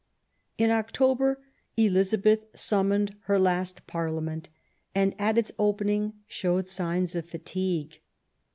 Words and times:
In 0.57 0.71
October 0.71 1.43
Elizabeth 1.77 2.45
summoned 2.55 3.15
her 3.25 3.37
last 3.37 3.85
Parlia 3.85 4.23
ment, 4.23 4.49
and 4.95 5.13
at 5.19 5.37
its 5.37 5.51
opening 5.59 6.13
showed 6.27 6.67
signs 6.67 7.13
of 7.13 7.29
fatigue. 7.29 7.99